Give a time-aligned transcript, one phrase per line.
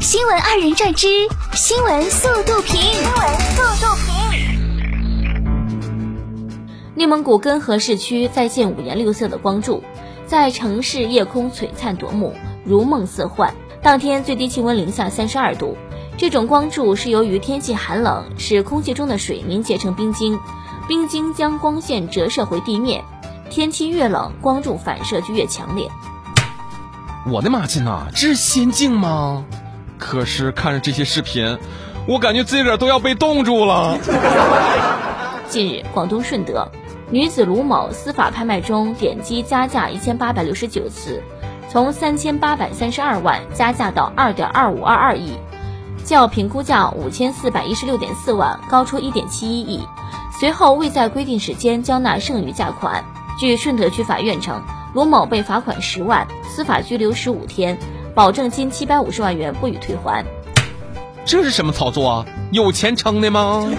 [0.00, 1.06] 新闻二人转之
[1.52, 2.80] 新闻速度评。
[2.80, 3.12] 新闻
[3.50, 4.08] 速度评。
[6.94, 9.84] 内蒙古根河市区再现五颜六色的光柱，
[10.26, 12.34] 在城市夜空璀璨夺目，
[12.64, 13.54] 如梦似幻。
[13.82, 15.76] 当天最低气温零下三十二度。
[16.16, 20.40] 这种光柱是由于天气寒冷，使空气中的水凝结成冰晶，
[20.88, 23.04] 冰晶将光线折射回地面。
[23.50, 25.90] 天气越冷，光柱反射就越强烈。
[27.26, 29.44] 我的妈亲呐，这是仙境吗？
[30.00, 31.56] 可是看着这些视频，
[32.08, 33.96] 我感觉自己都要被冻住了。
[35.46, 36.66] 近日，广东顺德
[37.10, 41.22] 女子卢某司法拍卖中点击加价一千八百六十九次，
[41.68, 45.34] 从三千八百三十二万加价到二点二五二二亿。
[46.02, 49.86] 较评估价五千四百一十六点四万高出一点七一亿，
[50.40, 53.04] 随后未在规定时间交纳剩余价款。
[53.38, 54.62] 据顺德区法院称，
[54.94, 57.78] 卢某被罚款十万，司法拘留十五天，
[58.14, 60.24] 保证金七百五十万元不予退还。
[61.24, 62.26] 这是什么操作啊？
[62.50, 63.70] 有钱撑的吗？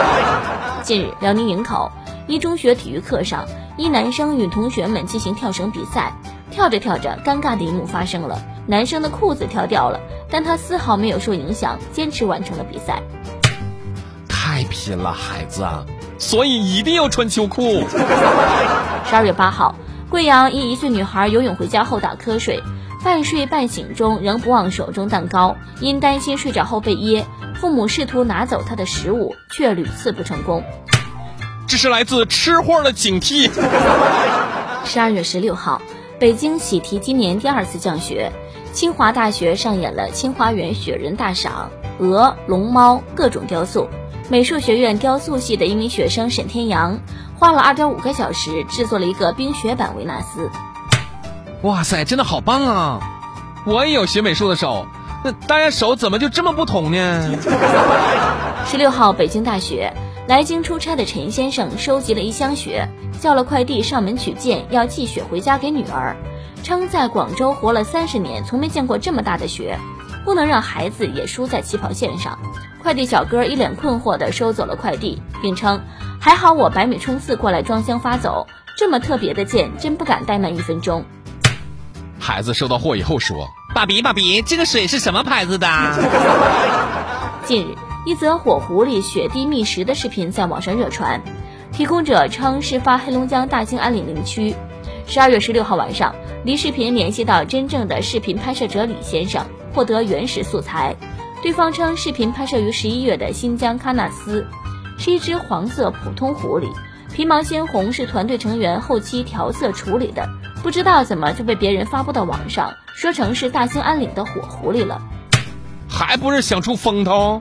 [0.82, 1.90] 近日，辽宁营口
[2.26, 3.44] 一中学体育课上，
[3.76, 6.14] 一男生与同学们进行跳绳比赛，
[6.50, 10.00] 跳着跳着，尴尬的一幕发生了，男生的裤子跳掉了。
[10.30, 13.02] 但他丝毫没有受影响，坚持完成了比赛。
[14.28, 15.84] 太拼了，孩子啊！
[16.18, 17.84] 所以一定要穿秋裤。
[19.04, 19.74] 十二月八号，
[20.08, 22.62] 贵阳一一岁女孩游泳回家后打瞌睡，
[23.06, 30.64] 半睡半醒中仍不忘手中蛋糕，因担心睡着后被噎，父母试图拿走他的食物，却屡次不成功。
[31.68, 33.48] 这是来自吃货的警惕。
[34.84, 35.80] 十二月十六号，
[36.18, 38.32] 北京喜提今年第二次降雪。
[38.72, 41.70] 清华大学上演了清华园雪人大赏，
[42.00, 43.88] 鹅、龙猫各种雕塑。
[44.28, 46.98] 美术学院雕塑系的一名学生沈天阳，
[47.38, 50.50] 花了二点五个小时制作了一个冰雪版维纳斯。
[51.62, 53.00] 哇塞，真的好棒啊！
[53.64, 54.86] 我也有学美术的手，
[55.24, 57.30] 那大家手怎么就这么不同呢？
[58.66, 59.92] 十六号，北京大学
[60.28, 62.88] 来京出差的陈先生收集了一箱雪，
[63.20, 66.16] 叫了快递上门取件，要寄雪回家给女儿。
[66.62, 69.78] 称在广州活了三十年，从没见过这么大的雪，
[70.24, 72.38] 不能让孩子也输在起跑线上。
[72.82, 75.80] 快递小哥一脸困惑地收走了快递，并称
[76.20, 81.04] ：“还好我百米冲刺过来装箱发走，这么特别的件，真不敢怠慢一分钟。”
[82.26, 85.68] 孩子收到货以后说：“爸比，爸比，这个水是什么牌子的？”
[87.46, 91.22] 近日，一则火狐狸雪地觅食的视频在网上热传，
[91.70, 94.56] 提供者称事发黑龙江大兴安岭林区。
[95.06, 96.12] 十二月十六号晚上。
[96.44, 100.96] 离视频联系到真正的视频拍摄者李先生，获得原始素材。
[101.44, 104.44] 对方称视频拍摄于十一月的新疆喀纳斯，
[104.98, 106.66] 是一只黄色普通狐狸，
[107.12, 110.28] 皮毛鲜红，是团队成员后期调色处理的。
[110.62, 115.00] 不知道怎么就被别人发布到网上，说成是大兴安岭的火狐狸了，
[115.88, 117.40] 还不是想出风头？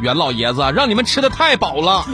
[0.00, 2.04] 袁老爷子让你们吃的太饱了。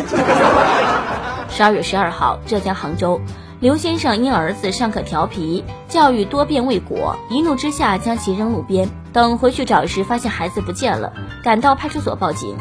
[1.50, 3.20] 十二月十二号，浙江杭州。
[3.60, 8.88] 刘先生因儿子上课调皮，教育多遍未果，一怒之下将其扔路边。
[9.12, 11.12] 等回去找时，发现孩子不见了，
[11.42, 12.56] 赶到派出所报警。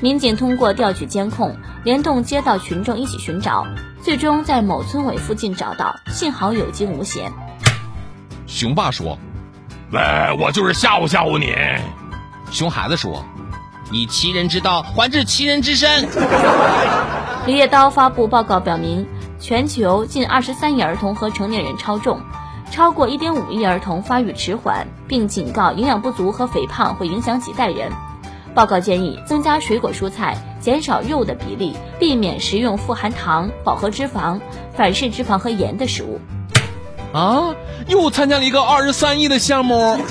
[0.00, 3.66] 民警通过调取监控，联动街道群众一起寻找，
[4.02, 7.32] 最终在某村委附近找到，幸好有惊无险。
[8.46, 9.18] 熊爸说
[9.92, 10.00] ：“喂，
[10.38, 11.54] 我就是吓唬吓唬你。”
[12.50, 13.24] 熊孩子说
[13.90, 16.08] ：“以其人之道还治其人之身。
[17.46, 19.06] ”李叶刀发布报告表明。
[19.40, 22.18] 全球近二十三亿儿童和成年人超重，
[22.70, 27.92] 超过一点五亿儿童发育迟缓，并警告营养不足和肥胖会影响几代人。
[28.54, 34.40] 报告建议增加水果蔬菜，减少肉的比例，避免食用富含糖、饱和脂肪、
[34.72, 36.20] 反式脂肪和盐的食物。
[37.12, 37.54] 啊，
[37.88, 39.98] 又参加了一个二十三亿的项目。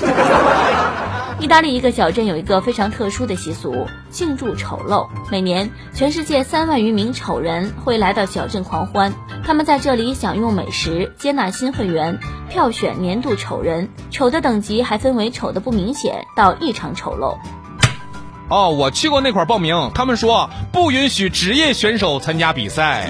[1.40, 5.08] 意大利一个小镇有一个非常特殊的习俗，庆祝丑陋。
[5.30, 9.12] 每年，全世界三万余名丑人会来到小镇狂欢。
[9.44, 12.18] 他们在这里享用美食，接纳新会员，
[12.48, 13.90] 票选年度丑人。
[14.10, 17.36] 丑的等级还分为丑的不明显到异常丑陋。
[18.48, 23.08] 哦，我去过那块报名，他们说不允许职业选手参加比赛。